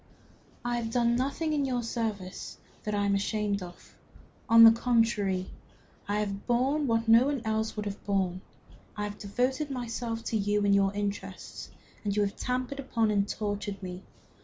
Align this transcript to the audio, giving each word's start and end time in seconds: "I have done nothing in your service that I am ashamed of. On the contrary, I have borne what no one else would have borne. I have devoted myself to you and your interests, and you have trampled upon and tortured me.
"I 0.65 0.77
have 0.77 0.89
done 0.89 1.15
nothing 1.15 1.53
in 1.53 1.63
your 1.63 1.83
service 1.83 2.57
that 2.85 2.95
I 2.95 3.05
am 3.05 3.13
ashamed 3.13 3.61
of. 3.61 3.95
On 4.49 4.63
the 4.63 4.71
contrary, 4.71 5.51
I 6.07 6.17
have 6.21 6.47
borne 6.47 6.87
what 6.87 7.07
no 7.07 7.27
one 7.27 7.43
else 7.45 7.75
would 7.75 7.85
have 7.85 8.03
borne. 8.03 8.41
I 8.97 9.03
have 9.03 9.19
devoted 9.19 9.69
myself 9.69 10.23
to 10.23 10.37
you 10.37 10.65
and 10.65 10.73
your 10.73 10.91
interests, 10.95 11.69
and 12.03 12.15
you 12.15 12.23
have 12.23 12.35
trampled 12.35 12.79
upon 12.79 13.11
and 13.11 13.29
tortured 13.29 13.83
me. 13.83 14.01